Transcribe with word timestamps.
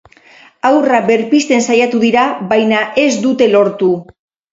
Haurra 0.69 1.01
berpizten 1.09 1.61
saiatu 1.73 1.99
dira, 2.05 2.23
baina 2.55 2.79
ez 3.03 3.11
dute 3.27 3.49
lortu. 3.53 3.91